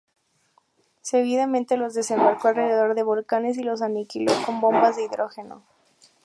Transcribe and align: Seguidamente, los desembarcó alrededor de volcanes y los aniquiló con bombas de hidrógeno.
Seguidamente, 1.03 1.77
los 1.77 1.93
desembarcó 1.93 2.47
alrededor 2.47 2.95
de 2.95 3.03
volcanes 3.03 3.59
y 3.59 3.63
los 3.63 3.83
aniquiló 3.83 4.33
con 4.47 4.59
bombas 4.59 4.95
de 4.95 5.03
hidrógeno. 5.03 5.61